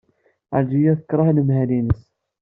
[0.55, 1.99] Ɛelǧiya tekṛeh anemhal-nnes.